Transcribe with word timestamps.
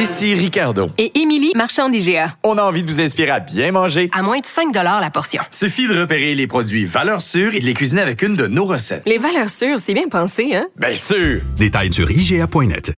Ici 0.00 0.34
Ricardo. 0.34 0.90
Et 0.96 1.18
Émilie, 1.18 1.52
marchand 1.56 1.88
d'IGA. 1.88 2.32
On 2.44 2.56
a 2.56 2.62
envie 2.62 2.82
de 2.82 2.86
vous 2.86 3.00
inspirer 3.00 3.30
à 3.30 3.40
bien 3.40 3.72
manger. 3.72 4.08
À 4.12 4.22
moins 4.22 4.38
de 4.38 4.46
5 4.46 4.72
la 4.74 5.10
portion. 5.10 5.42
Suffit 5.50 5.88
de 5.88 5.98
repérer 6.00 6.34
les 6.36 6.46
produits 6.46 6.84
valeurs 6.84 7.20
sûres 7.20 7.54
et 7.54 7.60
de 7.60 7.64
les 7.64 7.74
cuisiner 7.74 8.02
avec 8.02 8.22
une 8.22 8.36
de 8.36 8.46
nos 8.46 8.64
recettes. 8.64 9.02
Les 9.06 9.18
valeurs 9.18 9.50
sûres, 9.50 9.78
c'est 9.80 9.94
bien 9.94 10.08
pensé, 10.08 10.54
hein? 10.54 10.66
Bien 10.78 10.94
sûr! 10.94 11.40
Détails 11.56 11.92
sur 11.92 12.08
IGA.net. 12.10 12.92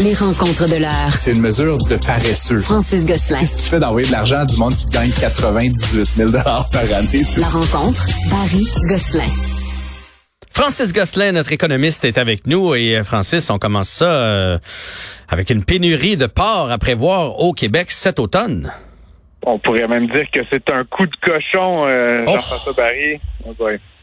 Les 0.00 0.14
rencontres 0.14 0.68
de 0.68 0.76
l'heure. 0.76 1.12
C'est 1.16 1.32
une 1.32 1.40
mesure 1.40 1.78
de 1.78 1.96
paresseux. 1.96 2.60
Francis 2.60 3.04
Gosselin. 3.06 3.40
Qu'est-ce 3.40 3.56
que 3.56 3.62
tu 3.62 3.68
fais 3.70 3.78
d'envoyer 3.80 4.06
de 4.06 4.12
l'argent 4.12 4.38
à 4.38 4.44
du 4.46 4.56
monde 4.56 4.74
qui 4.76 4.86
gagne 4.86 5.10
98 5.10 6.10
000 6.16 6.30
par 6.32 6.56
année? 6.94 7.24
tu- 7.32 7.40
La 7.40 7.48
rencontre, 7.48 8.06
Barry 8.30 8.66
Gosselin. 8.90 9.26
Francis 10.60 10.92
Gosselin, 10.92 11.30
notre 11.30 11.52
économiste, 11.52 12.04
est 12.04 12.18
avec 12.18 12.48
nous. 12.48 12.74
Et 12.74 12.96
euh, 12.96 13.04
Francis, 13.04 13.48
on 13.48 13.60
commence 13.60 13.88
ça 13.88 14.10
euh, 14.10 14.58
avec 15.28 15.50
une 15.50 15.64
pénurie 15.64 16.16
de 16.16 16.26
porc 16.26 16.72
à 16.72 16.78
prévoir 16.78 17.38
au 17.38 17.52
Québec 17.52 17.92
cet 17.92 18.18
automne. 18.18 18.72
On 19.46 19.60
pourrait 19.60 19.86
même 19.86 20.08
dire 20.08 20.26
que 20.32 20.40
c'est 20.50 20.68
un 20.72 20.82
coup 20.82 21.06
de 21.06 21.14
cochon, 21.22 21.86
euh, 21.86 22.24
Oh. 22.26 22.32
Jean-François 22.32 22.72
Barry. 22.72 23.20
Oh. 23.46 23.54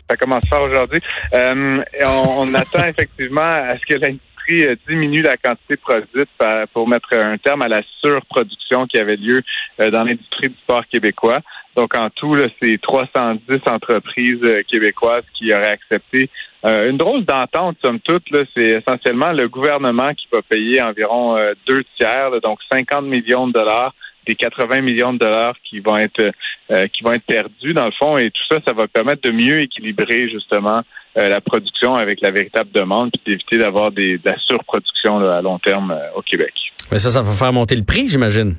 Ça 0.10 0.16
commence 0.16 0.44
fort 0.50 0.62
aujourd'hui. 0.62 1.02
Euh, 1.34 1.84
on, 2.08 2.48
on 2.48 2.54
attend 2.54 2.86
effectivement 2.86 3.42
à 3.42 3.74
ce 3.78 3.86
que 3.86 4.00
l'industrie 4.00 4.78
diminue 4.88 5.24
la 5.24 5.36
quantité 5.36 5.76
produite 5.76 6.30
pour 6.72 6.88
mettre 6.88 7.14
un 7.18 7.38
terme 7.38 7.64
à 7.64 7.68
la 7.68 7.82
surproduction 8.00 8.88
qui 8.88 8.98
avait 8.98 9.18
lieu 9.18 9.42
dans 9.80 10.06
l'industrie 10.06 10.50
du 10.50 10.56
sport 10.64 10.84
québécois. 10.90 11.40
Donc 11.76 11.96
en 11.96 12.10
tout, 12.12 12.36
là, 12.36 12.48
c'est 12.62 12.80
310 12.80 13.58
entreprises 13.66 14.64
québécoises 14.70 15.24
qui 15.36 15.52
auraient 15.52 15.72
accepté 15.72 16.30
euh, 16.66 16.90
une 16.90 16.98
drôle 16.98 17.26
d'entente, 17.26 17.78
somme 17.84 18.00
toute. 18.00 18.24
C'est 18.54 18.82
essentiellement 18.82 19.32
le 19.32 19.48
gouvernement 19.48 20.14
qui 20.14 20.28
va 20.34 20.42
payer 20.42 20.82
environ 20.82 21.38
euh, 21.38 21.54
deux 21.68 21.84
tiers, 21.98 22.32
donc 22.42 22.60
50 22.72 23.06
millions 23.06 23.48
de 23.48 23.54
dollars 23.54 23.94
des 24.26 24.36
80 24.36 24.82
millions 24.82 25.14
de 25.14 25.20
dollars 25.20 25.56
qui 25.64 25.80
vont 25.80 25.98
être 25.98 26.32
euh, 26.72 26.88
qui 26.88 27.04
vont 27.04 27.14
être 27.14 27.26
perdus 27.26 27.74
dans 27.74 27.86
le 27.86 27.92
fond 27.92 28.18
et 28.18 28.32
tout 28.32 28.42
ça, 28.50 28.58
ça 28.66 28.74
va 28.74 28.88
permettre 28.88 29.22
de 29.22 29.32
mieux 29.32 29.62
équilibrer 29.62 30.30
justement 30.30 30.82
euh, 31.18 31.30
la 31.30 31.42
production 31.42 31.94
avec 31.94 32.22
la 32.22 32.32
véritable 32.32 32.72
demande 32.74 33.12
puis 33.12 33.22
d'éviter 33.26 33.58
d'avoir 33.58 33.92
des, 33.92 34.18
de 34.18 34.30
la 34.30 34.38
surproduction 34.48 35.20
à 35.20 35.42
long 35.42 35.60
terme 35.60 35.92
euh, 35.92 36.18
au 36.18 36.22
Québec. 36.22 36.54
Mais 36.92 36.98
ça, 36.98 37.10
ça 37.10 37.22
va 37.22 37.32
faire 37.32 37.54
monter 37.54 37.76
le 37.76 37.84
prix, 37.84 38.08
j'imagine. 38.08 38.56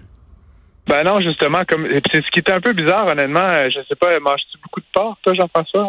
Ben 0.89 1.03
non, 1.03 1.21
justement, 1.21 1.63
comme 1.69 1.87
c'est 2.13 2.25
ce 2.25 2.31
qui 2.31 2.39
est 2.39 2.51
un 2.53 2.61
peu 2.61 2.73
bizarre, 2.73 3.09
honnêtement. 3.09 3.41
euh, 3.51 3.69
Je 3.71 3.81
sais 3.89 3.97
pas, 3.97 4.19
manges-tu 4.21 4.57
beaucoup 4.63 4.79
de 4.81 4.87
porc, 4.93 5.19
toi, 5.23 5.35
Jean-François? 5.35 5.89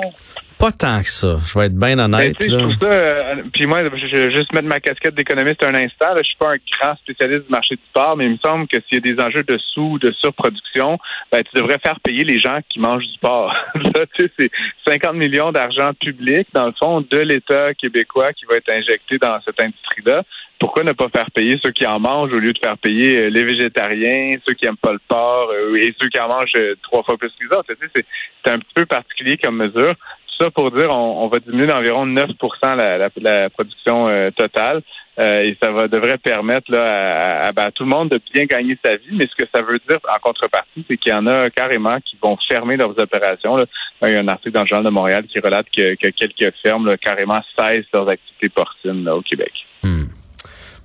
Pas 0.57 0.71
tant 0.71 0.99
que 1.01 1.07
ça. 1.07 1.35
Je 1.45 1.59
vais 1.59 1.67
être 1.67 1.77
bien 1.77 1.97
Ben, 1.97 2.05
honnête. 2.05 2.35
tu 2.39 2.47
sais, 2.47 2.51
je 2.51 2.55
là. 2.57 2.61
trouve 2.63 2.75
ça. 2.77 2.85
euh, 2.91 3.35
puis 3.53 3.67
moi, 3.67 3.83
je 3.83 4.07
je 4.07 4.15
vais 4.15 4.31
juste 4.35 4.51
mettre 4.53 4.67
ma 4.67 4.79
casquette 4.79 5.13
d'économiste 5.13 5.61
un 5.61 5.75
instant. 5.75 6.15
Là, 6.15 6.21
je 6.23 6.27
suis 6.29 6.37
pas 6.37 6.53
un 6.53 6.57
grand 6.81 6.95
spécialiste 6.97 7.45
du 7.45 7.51
marché 7.51 7.75
du 7.75 7.81
porc, 7.93 8.17
mais 8.17 8.25
il 8.25 8.31
me 8.31 8.37
semble 8.37 8.67
que 8.67 8.77
s'il 8.89 8.95
y 8.95 8.97
a 8.97 9.13
des 9.15 9.21
enjeux 9.21 9.43
de 9.43 9.59
sous, 9.73 9.99
de 9.99 10.11
surproduction, 10.19 10.97
ben, 11.31 11.43
tu 11.43 11.55
devrais 11.61 11.77
faire 11.77 11.99
payer 11.99 12.23
les 12.23 12.39
gens 12.39 12.57
qui 12.67 12.79
mangent 12.79 13.05
du 13.05 13.19
porc. 13.19 13.53
Là, 13.75 14.05
tu 14.15 14.23
sais, 14.25 14.31
c'est 14.39 14.51
50 14.87 15.13
millions 15.15 15.51
d'argent 15.51 15.91
public, 15.93 16.47
dans 16.53 16.65
le 16.65 16.73
fond, 16.79 17.01
de 17.01 17.17
l'État 17.19 17.75
québécois 17.75 18.33
qui 18.33 18.45
va 18.45 18.55
être 18.55 18.69
injecté 18.73 19.19
dans 19.19 19.39
cette 19.45 19.61
industrie-là. 19.61 20.23
Pourquoi 20.59 20.83
ne 20.83 20.91
pas 20.93 21.09
faire 21.09 21.29
payer 21.31 21.59
ceux 21.63 21.71
qui 21.71 21.85
en 21.85 21.99
mangent 21.99 22.33
au 22.33 22.39
lieu 22.39 22.51
de 22.53 22.59
faire 22.59 22.77
payer 22.77 23.19
euh, 23.19 23.29
les 23.29 23.43
végétariens, 23.43 24.37
ceux 24.47 24.53
qui 24.53 24.65
aiment 24.65 24.77
pas 24.77 24.93
le 24.93 24.99
porc 25.07 25.49
euh, 25.51 25.75
et 25.75 25.93
ceux 26.01 26.09
qui 26.09 26.19
en 26.19 26.27
mangent 26.27 26.51
euh, 26.55 26.75
trois 26.83 27.03
fois 27.03 27.17
plus 27.17 27.29
que 27.29 27.43
les 27.47 27.55
autres? 27.57 27.71
C'est 27.95 28.51
un 28.51 28.59
petit 28.59 28.73
peu 28.73 28.85
particulier 28.85 29.37
comme 29.37 29.57
mesure. 29.57 29.93
Ça 30.39 30.51
pour 30.51 30.69
dire 30.71 30.89
on, 30.91 31.23
on 31.23 31.27
va 31.29 31.39
diminuer 31.39 31.65
d'environ 31.67 32.05
9% 32.05 32.27
la, 32.75 32.97
la, 32.97 33.09
la 33.17 33.49
production 33.49 34.07
euh, 34.09 34.29
totale. 34.31 34.81
Euh, 35.19 35.41
et 35.41 35.57
ça 35.59 35.71
va 35.71 35.87
devrait 35.87 36.19
permettre 36.19 36.71
là, 36.71 36.83
à, 36.83 37.47
à- 37.47 37.51
ben, 37.51 37.63
à 37.63 37.71
tout 37.71 37.83
le 37.83 37.89
monde 37.89 38.09
de 38.09 38.19
bien 38.33 38.45
gagner 38.45 38.77
sa 38.85 38.97
vie. 38.97 39.07
Mais 39.13 39.25
ce 39.25 39.35
que 39.43 39.49
ça 39.53 39.63
veut 39.63 39.79
dire 39.89 39.97
en 40.15 40.19
contrepartie, 40.19 40.85
c'est 40.87 40.95
qu'il 40.97 41.11
y 41.11 41.15
en 41.15 41.25
a 41.25 41.49
carrément 41.49 41.97
qui 42.01 42.17
vont 42.21 42.37
fermer 42.47 42.77
leurs 42.77 42.97
opérations. 42.99 43.57
Là. 43.57 43.65
Il 44.03 44.09
y 44.09 44.15
a 44.15 44.19
un 44.19 44.27
article 44.27 44.51
dans 44.51 44.61
le 44.61 44.67
Journal 44.67 44.85
de 44.85 44.91
Montréal 44.91 45.23
qui 45.27 45.39
relate 45.39 45.65
que, 45.75 45.95
que 45.95 46.09
quelques 46.09 46.53
fermes 46.63 46.85
là, 46.85 46.97
carrément 46.97 47.39
cessent 47.57 47.85
leurs 47.93 48.07
activités 48.09 48.49
porcines 48.49 49.03
là, 49.05 49.15
au 49.15 49.21
Québec. 49.21 49.51
Hmm. 49.81 50.03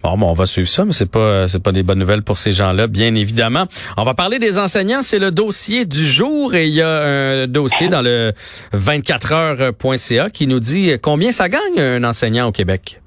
Bon, 0.03 0.17
bon, 0.19 0.31
on 0.31 0.33
va 0.33 0.47
suivre 0.47 0.69
ça, 0.69 0.85
mais 0.85 0.93
c'est 0.93 1.07
pas 1.07 1.47
c'est 1.47 1.63
pas 1.63 1.73
des 1.73 1.83
bonnes 1.83 2.01
nouvelles 2.01 2.23
pour 2.23 2.39
ces 2.39 2.53
gens-là, 2.53 2.89
bien 2.89 3.15
évidemment. 3.15 3.67
On 3.97 4.05
va 4.05 4.15
parler 4.15 4.39
des 4.39 4.59
enseignants, 4.59 5.03
c'est 5.03 5.21
le 5.21 5.31
dossier 5.31 5.85
du 5.85 6.07
jour 6.07 6.55
et 6.55 6.67
il 6.67 6.75
y 6.75 6.83
a 6.83 7.03
un 7.03 7.47
dossier 7.47 7.89
dans 7.89 8.03
le 8.03 8.33
24heures.ca 8.75 10.31
qui 10.31 10.47
nous 10.47 10.61
dit 10.61 10.93
combien 11.01 11.31
ça 11.31 11.49
gagne 11.49 11.79
un 11.79 12.05
enseignant 12.05 12.49
au 12.49 12.53
Québec? 12.53 13.01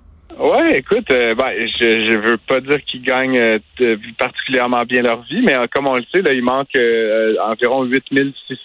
Ouais, 0.51 0.78
écoute, 0.78 1.07
euh, 1.11 1.33
ben, 1.33 1.51
je, 1.79 2.11
je 2.11 2.17
veux 2.17 2.38
pas 2.38 2.59
dire 2.61 2.79
qu'ils 2.85 3.01
gagnent 3.01 3.38
euh, 3.39 3.57
de- 3.79 3.97
particulièrement 4.17 4.83
bien 4.83 5.01
leur 5.01 5.22
vie, 5.23 5.41
mais 5.41 5.56
euh, 5.56 5.66
comme 5.73 5.88
on 5.88 5.95
le 5.95 6.03
sait, 6.13 6.22
là, 6.22 6.33
il 6.33 6.44
manque 6.44 6.67
euh, 6.78 7.35
environ 7.44 7.83
8600, 7.83 8.55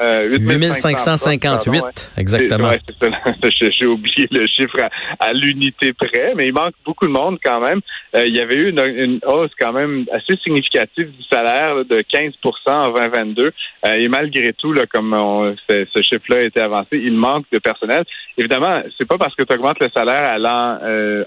euh, 0.00 0.28
8558, 0.28 1.40
pardon, 1.80 1.86
ouais. 1.86 1.92
exactement. 2.18 2.68
Ouais, 2.68 2.80
c'est 2.86 3.10
ça. 3.10 3.18
J'ai 3.58 3.70
j'ai 3.72 3.86
oublié 3.86 4.28
le 4.30 4.46
chiffre 4.46 4.80
à, 5.18 5.24
à 5.26 5.32
l'unité 5.32 5.92
près, 5.92 6.34
mais 6.36 6.46
il 6.48 6.52
manque 6.54 6.74
beaucoup 6.84 7.06
de 7.06 7.12
monde 7.12 7.38
quand 7.42 7.60
même. 7.60 7.80
Euh, 8.14 8.24
il 8.26 8.34
y 8.34 8.40
avait 8.40 8.54
eu 8.56 8.68
une, 8.70 8.80
une 8.80 9.20
hausse 9.26 9.50
quand 9.58 9.72
même 9.72 10.04
assez 10.12 10.36
significative 10.42 11.10
du 11.10 11.22
salaire 11.30 11.74
là, 11.74 11.84
de 11.84 12.00
15% 12.02 12.32
en 12.68 12.92
2022. 12.92 13.52
Euh, 13.86 13.92
et 13.94 14.08
malgré 14.08 14.52
tout, 14.52 14.72
là, 14.72 14.86
comme 14.86 15.12
on- 15.14 15.54
ce, 15.68 15.84
ce 15.92 16.02
chiffre-là 16.02 16.36
a 16.36 16.42
été 16.42 16.60
avancé, 16.60 16.90
il 16.92 17.12
manque 17.14 17.46
de 17.52 17.58
personnel. 17.58 18.04
Évidemment, 18.38 18.82
c'est 18.98 19.06
pas 19.08 19.18
parce 19.18 19.34
que 19.34 19.44
tu 19.44 19.54
augmentes 19.54 19.80
le 19.80 19.88
salaire 19.94 20.28
à 20.28 20.38
l'an 20.38 20.78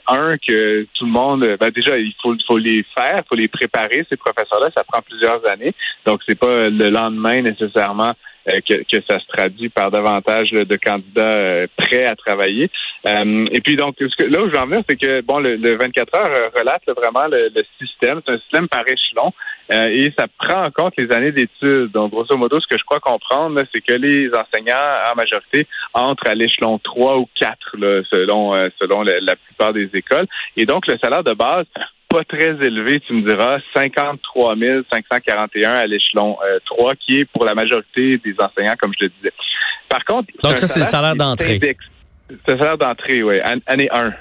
euh, 0.10 0.34
1 0.34 0.38
que 0.38 0.88
tout 0.94 1.06
le 1.06 1.12
monde. 1.12 1.58
Ben 1.60 1.70
déjà, 1.72 1.98
il 1.98 2.14
faut, 2.22 2.36
faut 2.48 2.58
les 2.58 2.86
faire, 2.98 3.22
il 3.24 3.28
faut 3.28 3.36
les 3.36 3.48
préparer 3.48 4.06
ces 4.10 4.18
professeurs-là. 4.18 4.70
Ça 4.76 4.84
prend 4.84 5.02
plusieurs 5.02 5.46
années, 5.46 5.74
donc 6.06 6.22
c'est 6.28 6.38
pas 6.38 6.70
le 6.70 6.90
lendemain 6.90 7.42
nécessairement 7.42 8.14
euh, 8.50 8.62
que, 8.62 8.76
que 8.76 9.04
ça 9.10 9.20
se 9.20 9.28
traduit 9.28 9.68
par 9.68 9.92
davantage 9.92 10.52
de 10.52 10.76
candidats 10.78 11.36
euh, 11.36 11.68
prêts 11.76 12.06
à 12.06 12.16
travailler. 12.16 12.72
Euh, 13.06 13.46
et 13.52 13.60
puis 13.60 13.76
donc, 13.76 14.00
là 14.00 14.42
où 14.42 14.48
je 14.48 14.52
veux 14.52 14.60
en 14.60 14.68
venir, 14.68 14.84
c'est 14.90 14.96
que 14.96 15.20
bon, 15.20 15.40
le, 15.40 15.58
le 15.58 15.76
24 15.76 16.18
heures 16.18 16.30
euh, 16.30 16.50
relate 16.58 16.82
là, 16.88 16.94
vraiment 16.94 17.28
le, 17.28 17.50
le 17.54 17.64
système. 17.78 18.22
C'est 18.26 18.34
un 18.34 18.40
système 18.40 18.70
par 18.70 18.84
échelon 18.88 19.34
euh, 19.72 19.88
et 19.90 20.14
ça 20.18 20.28
prend 20.40 20.66
en 20.66 20.72
compte 20.72 20.94
les 20.98 21.12
années 21.12 21.32
d'études. 21.32 21.92
Donc, 21.92 22.12
grosso 22.12 22.36
modo, 22.38 22.60
ce 22.60 22.68
que 22.68 22.78
je 22.78 22.84
crois 22.84 23.00
comprendre, 23.00 23.62
c'est 23.74 23.82
que 23.82 23.94
les 23.94 24.30
enseignants, 24.30 24.76
en 25.12 25.16
majorité, 25.16 25.68
entrent 25.94 26.30
à 26.30 26.36
l'échelon 26.36 26.80
3 26.80 27.18
ou 27.18 27.28
4, 27.36 27.58
là, 27.78 28.02
selon, 28.10 28.56
euh, 28.56 28.70
selon 28.80 29.02
la, 29.04 29.20
la 29.20 29.36
plupart 29.36 29.74
des 29.74 29.90
écoles. 29.94 30.26
Et 30.56 30.66
donc, 30.66 30.88
le 30.88 30.98
salaire 31.00 31.24
de 31.24 31.34
base, 31.34 31.66
pas 32.10 32.24
très 32.24 32.52
élevé, 32.66 33.02
tu 33.02 33.12
me 33.14 33.28
diras, 33.28 33.58
53 33.74 34.56
541 34.92 35.72
à 35.74 35.86
l'échelon 35.88 36.38
euh, 36.46 36.60
3, 36.66 36.96
qui 36.96 37.20
est 37.20 37.26
pour 37.26 37.44
la 37.46 37.54
majorité 37.56 38.18
des 38.18 38.36
enseignants, 38.40 38.76
comme 38.80 38.94
je 38.98 39.06
le 39.06 39.12
disais. 39.18 39.34
Par 39.90 40.04
contre, 40.06 40.32
Donc 40.44 40.58
ça, 40.58 40.68
c'est 40.68 40.80
le 40.80 40.86
salaire 40.86 41.16
d'entrée. 41.16 41.60
C'est 42.30 42.52
le 42.54 42.58
salaire 42.60 42.78
d'entrée, 42.78 43.24
oui, 43.24 43.42
an- 43.42 43.60
année 43.68 43.90
1. 43.92 44.14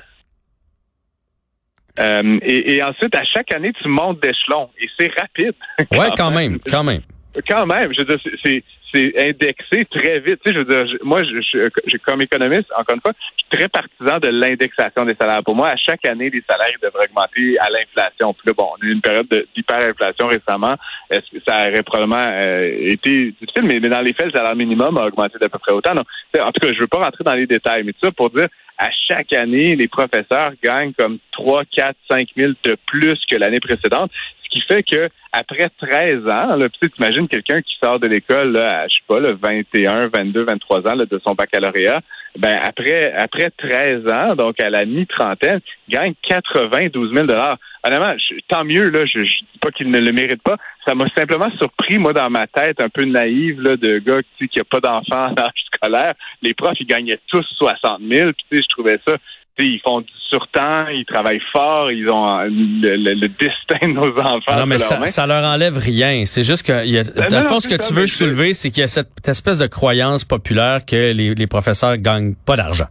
Euh, 1.99 2.39
et, 2.43 2.75
et 2.75 2.83
ensuite, 2.83 3.15
à 3.17 3.25
chaque 3.25 3.53
année, 3.55 3.73
tu 3.81 3.89
montes 3.89 4.21
d'échelon. 4.21 4.69
Et 4.81 4.89
c'est 4.99 5.11
rapide. 5.19 5.55
Ouais, 5.93 6.09
quand 6.17 6.31
même, 6.31 6.59
quand 6.71 6.85
même. 6.85 7.01
Quand 7.49 7.67
même, 7.67 7.93
je 7.93 8.01
veux 8.01 8.07
dire, 8.07 8.19
c'est- 8.43 8.63
c'est 8.95 9.13
indexé 9.29 9.85
très 9.91 10.21
vite. 10.21 10.41
Tu 10.43 10.51
sais, 10.51 10.55
je 10.55 10.59
veux 10.61 10.65
dire, 10.65 10.87
je- 10.87 11.05
moi, 11.05 11.23
je, 11.23 11.41
je- 11.87 11.97
comme 11.99 12.23
économiste, 12.23 12.69
encore 12.79 12.95
une 12.95 13.01
fois, 13.03 13.13
je 13.19 13.27
suis 13.27 13.59
très 13.59 13.69
partisan 13.69 14.19
de 14.21 14.29
l'indexation 14.29 15.05
des 15.05 15.15
salaires. 15.21 15.43
Pour 15.45 15.55
moi, 15.55 15.69
à 15.69 15.77
chaque 15.77 16.05
année, 16.07 16.31
les 16.31 16.43
salaires 16.49 16.71
devraient 16.83 17.05
augmenter 17.11 17.59
à 17.59 17.69
l'inflation. 17.69 18.33
Puis 18.33 18.43
là, 18.47 18.53
bon, 18.57 18.69
on 18.73 18.83
a 18.83 18.87
eu 18.89 18.93
une 18.93 19.03
période 19.03 19.29
de- 19.29 19.47
d'hyperinflation 19.55 20.29
récemment. 20.29 20.77
Est-ce 21.11 21.31
que 21.31 21.43
ça 21.47 21.69
aurait 21.69 21.83
probablement 21.83 22.27
euh, 22.27 22.71
été 22.81 23.33
difficile, 23.39 23.65
mais, 23.65 23.81
mais 23.81 23.89
dans 23.91 24.01
les 24.01 24.15
faits, 24.15 24.27
le 24.27 24.33
salaire 24.33 24.57
minimum 24.57 24.97
a 24.97 25.05
augmenté 25.07 25.39
d'à 25.39 25.49
peu 25.51 25.59
près 25.59 25.73
autant. 25.75 25.95
Donc, 25.95 26.07
tu 26.33 26.39
sais, 26.39 26.41
en 26.41 26.53
tout 26.53 26.67
cas, 26.67 26.73
je 26.75 26.81
veux 26.81 26.87
pas 26.87 27.03
rentrer 27.05 27.25
dans 27.25 27.35
les 27.35 27.47
détails, 27.47 27.83
mais 27.85 27.93
tout 27.93 28.05
ça 28.07 28.13
pour 28.13 28.31
dire, 28.31 28.49
à 28.79 28.89
chaque 29.09 29.33
année, 29.33 29.77
les 29.77 29.89
professeurs 29.89 30.53
gagnent 30.63 30.93
comme 30.93 31.19
3, 31.33 31.65
4, 31.65 31.97
5 32.11 32.29
000 32.37 32.53
de 32.65 32.77
plus 32.87 33.19
que 33.31 33.37
l'année 33.37 33.61
précédente. 33.61 34.11
Ce 34.45 34.51
qui 34.51 34.61
fait 34.61 34.83
que 34.83 35.09
après 35.33 35.69
13 35.69 36.27
ans, 36.29 36.57
là, 36.57 36.69
tu 36.69 36.91
imagines 36.99 37.29
quelqu'un 37.29 37.61
qui 37.63 37.75
sort 37.83 37.99
de 37.99 38.07
l'école 38.07 38.57
à, 38.57 38.87
je 38.89 38.95
sais 38.95 39.03
pas, 39.07 39.21
là, 39.21 39.33
21, 39.33 40.09
22, 40.09 40.45
23 40.45 40.89
ans 40.89 40.95
là, 40.95 41.05
de 41.07 41.21
son 41.27 41.35
baccalauréat, 41.35 42.01
ben 42.39 42.59
après 42.63 43.13
après 43.13 43.51
13 43.51 44.07
ans, 44.09 44.35
donc 44.37 44.61
à 44.61 44.71
la 44.71 44.85
mi-trentaine, 44.85 45.61
gagne 45.89 46.15
92 46.23 47.15
000 47.15 47.27
Honnêtement, 47.85 48.15
tant 48.49 48.65
mieux, 48.65 48.91
là, 48.91 49.05
je, 49.07 49.21
je 49.21 49.56
pas 49.59 49.71
qu'il 49.71 49.91
ne 49.91 49.99
le 49.99 50.13
mérite 50.13 50.43
pas. 50.43 50.57
Ça 50.87 50.95
m'a 50.95 51.07
simplement 51.17 51.51
surpris, 51.59 51.99
moi, 51.99 52.13
dans 52.13 52.31
ma 52.31 52.47
tête, 52.47 52.81
un 52.81 52.89
peu 52.89 53.05
naïve, 53.05 53.61
là, 53.61 53.77
de 53.77 53.99
gars 53.99 54.21
qui 54.39 54.49
n'a 54.57 54.65
pas 54.65 54.81
d'enfants 54.81 55.33
en 55.33 55.41
âge 55.41 55.65
scolaire. 55.75 56.15
Les 56.43 56.55
profs, 56.55 56.79
ils 56.81 56.87
gagnaient 56.87 57.19
tous 57.29 57.45
60 57.59 58.01
000. 58.09 58.33
Puis, 58.33 58.47
tu 58.51 58.57
sais, 58.57 58.63
je 58.63 58.69
trouvais 58.75 59.01
ça 59.07 59.17
ils 59.65 59.81
font 59.81 60.01
du 60.01 60.13
surtemps, 60.29 60.89
ils 60.89 61.05
travaillent 61.07 61.43
fort, 61.53 61.91
ils 61.91 62.09
ont 62.11 62.29
euh, 62.29 62.49
le, 62.49 63.27
destin 63.29 63.89
de 63.89 63.93
nos 63.93 64.19
enfants. 64.19 64.57
Non, 64.57 64.67
mais 64.67 64.79
ça, 64.79 65.05
ça 65.07 65.27
leur 65.27 65.45
enlève 65.45 65.79
rien. 65.79 66.25
C'est 66.27 66.43
juste 66.43 66.67
que, 66.67 66.87
y 66.87 66.99
a, 66.99 67.05
dans 67.05 67.41
le 67.41 67.47
fond, 67.47 67.61
ce 67.61 67.69
que 67.69 67.77
tu 67.77 67.95
veux 67.95 68.07
soulever, 68.07 68.55
c'est 68.55 68.71
qu'il 68.71 68.83
y 68.83 68.85
a 68.85 68.89
cette 68.89 69.27
espèce 69.27 69.59
de 69.59 69.67
croyance 69.67 70.25
populaire 70.25 70.85
que 70.85 71.13
les, 71.13 71.35
les 71.35 71.47
professeurs 71.47 71.97
gagnent 71.97 72.35
pas 72.35 72.57
d'argent. 72.57 72.87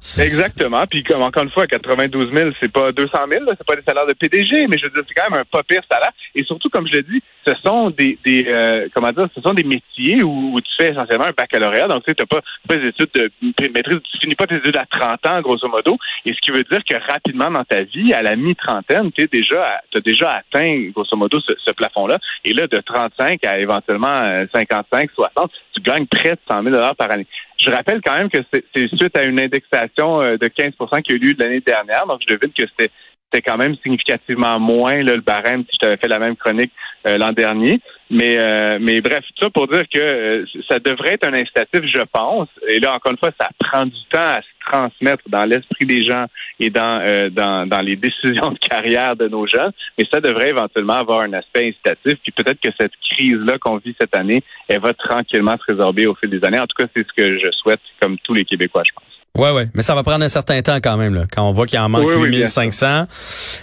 Exactement. 0.00 0.86
Puis 0.86 1.02
comme 1.02 1.22
encore 1.22 1.42
une 1.42 1.50
fois, 1.50 1.66
92 1.66 2.32
000, 2.32 2.50
c'est 2.60 2.70
pas 2.70 2.92
200 2.92 3.10
000, 3.30 3.44
c'est 3.48 3.66
pas 3.66 3.76
des 3.76 3.82
salaires 3.82 4.06
de 4.06 4.12
PDG, 4.12 4.66
mais 4.68 4.78
je 4.78 4.84
veux 4.84 4.90
dire, 4.90 5.02
c'est 5.08 5.14
quand 5.14 5.30
même 5.30 5.40
un 5.40 5.44
pas 5.44 5.62
pire 5.62 5.82
salaire. 5.90 6.12
Et 6.34 6.44
surtout, 6.44 6.68
comme 6.68 6.86
je 6.86 6.92
l'ai 6.92 7.02
dit, 7.02 7.22
ce 7.46 7.54
sont 7.64 7.90
des, 7.90 8.18
des 8.24 8.46
euh, 8.48 8.88
comment 8.94 9.10
dire, 9.10 9.28
ce 9.34 9.40
sont 9.40 9.54
des 9.54 9.64
métiers 9.64 10.22
où, 10.22 10.56
tu 10.60 10.84
fais 10.84 10.90
essentiellement 10.92 11.26
un 11.26 11.32
baccalauréat. 11.36 11.88
Donc, 11.88 12.04
tu 12.04 12.14
sais, 12.16 12.26
pas, 12.26 12.40
pas 12.68 12.76
des 12.76 12.88
études 12.88 13.10
de 13.12 13.30
maîtrise, 13.74 13.98
tu 14.10 14.18
finis 14.20 14.34
pas 14.34 14.46
tes 14.46 14.56
études 14.56 14.76
à 14.76 14.86
30 14.86 15.26
ans, 15.26 15.40
grosso 15.40 15.68
modo. 15.68 15.96
Et 16.24 16.32
ce 16.32 16.40
qui 16.40 16.50
veut 16.50 16.64
dire 16.64 16.82
que 16.84 16.94
rapidement 17.10 17.50
dans 17.50 17.64
ta 17.64 17.82
vie, 17.82 18.12
à 18.12 18.22
la 18.22 18.36
mi-trentaine, 18.36 19.10
tu 19.12 19.26
déjà, 19.26 19.80
as 19.94 20.00
déjà 20.00 20.34
atteint, 20.34 20.90
grosso 20.94 21.16
modo, 21.16 21.40
ce, 21.40 21.52
ce 21.64 21.70
plafond-là. 21.72 22.18
Et 22.44 22.52
là, 22.52 22.66
de 22.66 22.78
35 22.78 23.44
à 23.44 23.58
éventuellement 23.58 24.46
55, 24.54 25.10
euh, 25.10 25.14
60, 25.14 25.50
tu 25.74 25.82
gagnes 25.82 26.06
près 26.06 26.30
de 26.30 26.40
100 26.48 26.62
000 26.62 26.76
par 26.96 27.10
année. 27.10 27.26
Je 27.58 27.70
rappelle 27.70 28.00
quand 28.04 28.16
même 28.16 28.30
que 28.30 28.38
c'est 28.52 28.88
suite 28.96 29.16
à 29.18 29.24
une 29.24 29.40
indexation 29.40 30.20
euh, 30.22 30.36
de 30.36 30.46
15% 30.46 31.02
qui 31.02 31.12
a 31.12 31.14
eu 31.16 31.18
lieu 31.18 31.34
l'année 31.38 31.60
dernière. 31.60 32.06
Donc, 32.06 32.20
je 32.26 32.34
devine 32.34 32.52
que 32.52 32.64
c'était 32.78 33.42
quand 33.42 33.56
même 33.56 33.74
significativement 33.82 34.60
moins 34.60 35.02
le 35.02 35.20
barème 35.20 35.64
si 35.64 35.70
je 35.74 35.78
t'avais 35.78 35.96
fait 35.96 36.08
la 36.08 36.20
même 36.20 36.36
chronique 36.36 36.72
euh, 37.06 37.18
l'an 37.18 37.32
dernier. 37.32 37.80
Mais 38.10 38.42
euh, 38.42 38.78
mais 38.80 39.00
bref, 39.00 39.22
tout 39.36 39.44
ça 39.44 39.50
pour 39.50 39.68
dire 39.68 39.84
que 39.92 39.98
euh, 39.98 40.44
ça 40.68 40.78
devrait 40.78 41.14
être 41.14 41.26
un 41.26 41.34
incitatif, 41.34 41.82
je 41.84 42.02
pense. 42.10 42.48
Et 42.68 42.80
là, 42.80 42.94
encore 42.94 43.12
une 43.12 43.18
fois, 43.18 43.32
ça 43.38 43.48
prend 43.58 43.84
du 43.84 44.04
temps 44.10 44.18
à 44.18 44.40
se 44.40 44.70
transmettre 44.70 45.22
dans 45.28 45.44
l'esprit 45.44 45.84
des 45.84 46.02
gens 46.02 46.26
et 46.58 46.70
dans, 46.70 47.30
dans, 47.30 47.66
dans 47.66 47.80
les 47.80 47.96
décisions 48.06 48.50
de 48.50 48.58
carrière 48.58 49.16
de 49.16 49.28
nos 49.28 49.46
jeunes. 49.46 49.72
Mais 49.98 50.06
ça 50.10 50.20
devrait 50.20 50.50
éventuellement 50.50 50.94
avoir 50.94 51.20
un 51.20 51.32
aspect 51.34 51.68
incitatif. 51.68 52.18
Puis 52.22 52.32
peut-être 52.32 52.60
que 52.60 52.70
cette 52.78 52.92
crise-là 53.10 53.58
qu'on 53.58 53.76
vit 53.76 53.94
cette 53.98 54.16
année, 54.16 54.42
elle 54.68 54.80
va 54.80 54.94
tranquillement 54.94 55.56
se 55.58 55.72
résorber 55.72 56.06
au 56.06 56.14
fil 56.14 56.30
des 56.30 56.44
années. 56.44 56.60
En 56.60 56.66
tout 56.66 56.82
cas, 56.82 56.88
c'est 56.94 57.06
ce 57.06 57.12
que 57.12 57.38
je 57.38 57.50
souhaite, 57.52 57.80
comme 58.00 58.18
tous 58.18 58.34
les 58.34 58.44
Québécois, 58.44 58.82
je 58.86 58.92
pense. 58.92 59.17
Ouais, 59.38 59.52
ouais, 59.52 59.68
mais 59.74 59.82
ça 59.82 59.94
va 59.94 60.02
prendre 60.02 60.24
un 60.24 60.28
certain 60.28 60.60
temps 60.62 60.78
quand 60.82 60.96
même. 60.96 61.14
Là. 61.14 61.22
Quand 61.32 61.48
on 61.48 61.52
voit 61.52 61.66
qu'il 61.66 61.78
en 61.78 61.88
manque 61.88 62.10
8500, 62.10 63.06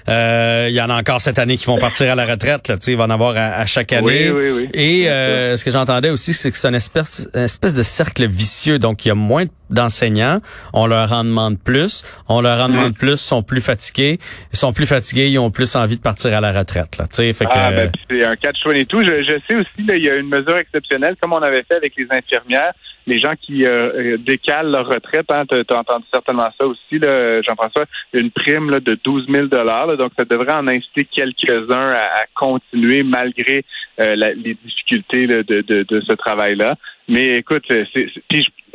euh, 0.08 0.68
il 0.70 0.74
y 0.74 0.82
en 0.82 0.90
a 0.90 0.96
encore 0.96 1.20
cette 1.20 1.38
année 1.38 1.58
qui 1.58 1.66
vont 1.66 1.78
partir 1.78 2.10
à 2.10 2.16
la 2.16 2.26
retraite. 2.26 2.70
Là, 2.70 2.76
il 2.88 2.96
va 2.96 3.04
en 3.04 3.10
avoir 3.10 3.36
à, 3.38 3.66
chaque 3.66 3.92
année. 3.92 4.32
Et 4.74 5.10
euh, 5.10 5.58
ce 5.58 5.66
que 5.66 5.72
j'entendais 5.72 6.10
aussi, 6.10 6.34
c'est 6.34 6.50
que 6.50 6.58
c'est 6.58 6.70
une 6.70 6.76
espèce, 6.76 7.28
une 7.34 7.42
espèce 7.42 7.76
de 7.76 7.84
cercle 7.84 8.26
vicieux. 8.26 8.80
Donc, 8.80 9.06
il 9.06 9.10
y 9.10 9.12
a 9.12 9.16
moins 9.16 9.46
d'enseignants, 9.70 10.40
on 10.74 10.88
leur 10.88 11.12
en 11.12 11.24
demande 11.24 11.60
plus, 11.60 12.04
on 12.30 12.40
leur 12.40 12.62
en 12.62 12.70
demande 12.70 12.96
plus, 12.96 13.18
sont 13.18 13.42
plus 13.42 13.62
fatigués, 13.62 14.20
ils 14.54 14.58
sont 14.58 14.74
plus 14.74 14.86
fatigués, 14.86 15.28
ils 15.28 15.40
ont 15.40 15.50
plus 15.50 15.76
envie 15.76 15.96
de 15.98 16.02
partir 16.02 16.36
à 16.36 16.42
la 16.42 16.52
retraite. 16.52 16.98
Là, 16.98 17.06
fait 17.10 17.34
que, 17.34 17.46
ah, 17.50 17.72
ben, 17.72 17.92
c'est 18.10 18.24
un 18.24 18.36
catch 18.36 18.58
et 18.74 18.86
tout. 18.86 19.02
Je, 19.02 19.24
je 19.24 19.38
sais 19.50 19.56
aussi, 19.56 19.70
il 19.80 20.04
y 20.04 20.10
a 20.10 20.16
une 20.16 20.30
mesure 20.30 20.58
exceptionnelle, 20.58 21.16
comme 21.20 21.34
on 21.34 21.42
avait 21.42 21.64
fait 21.68 21.76
avec 21.76 21.94
les 21.98 22.08
infirmières 22.12 22.74
les 23.08 23.20
gens 23.20 23.34
qui 23.40 23.66
euh, 23.66 23.92
euh, 23.94 24.18
décalent 24.18 24.72
leur 24.72 24.88
retraite. 24.88 25.26
Hein, 25.30 25.46
tu 25.48 25.56
as, 25.56 25.78
entendu 25.78 26.06
certainement 26.12 26.50
ça 26.60 26.66
aussi, 26.66 27.00
Jean-François, 27.48 27.86
une 28.14 28.32
prime 28.32 28.70
là, 28.70 28.80
de 28.80 28.98
12 29.04 29.28
000 29.30 29.48
donc 29.48 30.12
ça 30.18 30.26
devrait 30.26 30.54
en 30.54 30.68
inciter 30.68 31.06
quelques-uns 31.06 31.92
à, 31.92 32.26
continuer 32.34 33.04
malgré 33.04 33.64
euh, 34.00 34.16
les 34.16 34.56
difficultés 34.64 35.28
de, 35.28 35.42
de, 35.42 36.02
ce 36.02 36.14
travail-là. 36.14 36.76
Mais 37.08 37.38
écoute, 37.38 37.64
c'est, 37.68 38.08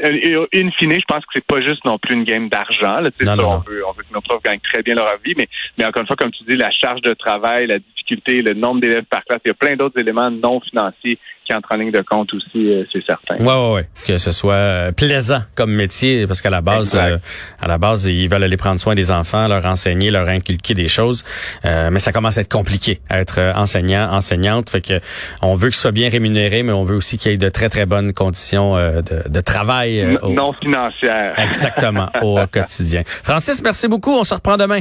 in 0.03 0.71
fine, 0.79 0.93
je 0.93 1.05
pense 1.07 1.25
que 1.25 1.33
c'est 1.35 1.47
pas 1.47 1.61
juste 1.61 1.85
non 1.85 1.99
plus 1.99 2.15
une 2.15 2.25
game 2.25 2.49
d'argent. 2.49 3.01
Là, 3.01 3.11
On, 3.27 3.59
veut, 3.59 3.85
on 3.87 3.93
veut 3.93 4.05
que 4.09 4.15
nos 4.15 4.21
profs 4.21 4.43
gagnent 4.43 4.61
très 4.61 4.83
bien 4.83 4.95
leur 4.95 5.19
vie, 5.25 5.35
mais, 5.37 5.49
mais 5.77 5.85
encore 5.85 6.03
une 6.03 6.07
fois, 6.07 6.17
comme 6.17 6.31
tu 6.31 6.45
dis, 6.45 6.57
la 6.57 6.71
charge 6.71 7.03
de 7.03 7.13
travail, 7.15 7.67
la 7.67 7.79
difficulté, 7.79 8.00
le 8.27 8.55
nombre 8.55 8.81
d'élèves 8.81 9.05
par 9.11 9.25
classe, 9.25 9.41
il 9.45 9.49
y 9.49 9.51
a 9.51 9.55
plein 9.55 9.77
d'autres 9.77 9.99
éléments 9.99 10.31
non 10.31 10.61
financiers 10.61 11.19
qui 11.51 11.57
entrent 11.57 11.73
en 11.73 11.77
ligne 11.77 11.91
de 11.91 12.03
compte 12.03 12.33
aussi, 12.35 12.71
euh, 12.71 12.85
c'est 12.93 13.05
certain. 13.05 13.37
Ouais, 13.37 13.53
ouais, 13.53 13.73
ouais. 13.75 13.89
Que 14.07 14.19
ce 14.19 14.31
soit 14.31 14.53
euh, 14.55 14.93
plaisant 14.93 15.41
comme 15.55 15.73
métier, 15.73 16.27
parce 16.27 16.41
qu'à 16.41 16.51
la 16.51 16.61
base, 16.61 16.97
euh, 16.97 17.19
à 17.61 17.67
la 17.67 17.79
base, 17.79 18.07
ils 18.07 18.29
veulent 18.29 18.45
aller 18.45 18.57
prendre 18.57 18.79
soin 18.79 18.95
des 18.95 19.11
enfants, 19.11 19.49
leur 19.49 19.65
enseigner, 19.67 20.11
leur 20.11 20.29
inculquer 20.29 20.75
des 20.75 20.89
choses. 20.89 21.25
mais 21.65 21.99
ça 21.99 22.13
commence 22.13 22.39
à 22.39 22.43
être 22.43 22.53
compliqué 22.53 23.01
à 23.09 23.21
être 23.21 23.53
enseignant, 23.57 24.09
enseignante. 24.13 24.71
Fait 24.71 24.81
que 24.81 25.01
on 25.43 25.55
veut 25.55 25.69
qu'ils 25.69 25.77
soient 25.77 25.93
bien 25.93 26.09
rémunérés, 26.09 26.63
mais 26.63 26.73
on 26.73 26.85
veut 26.85 26.97
aussi 26.97 27.19
qu'il 27.19 27.33
y 27.33 27.35
ait 27.35 27.39
de 27.39 27.49
très 27.49 27.69
très 27.69 27.87
bonnes 27.87 28.13
conditions 28.13 28.77
de, 28.77 29.29
de 29.29 29.41
travail. 29.41 30.19
non 30.23 30.53
financières. 30.53 31.35
Exactement, 31.39 32.09
au 32.23 32.39
quotidien. 32.53 33.03
Francis, 33.23 33.63
merci 33.63 33.89
beaucoup. 33.89 34.13
On 34.13 34.25
se 34.25 34.35
reprend 34.35 34.57
demain. 34.57 34.81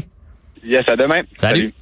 Yes, 0.64 0.88
à 0.88 0.96
demain. 0.96 1.22
Salut. 1.38 1.74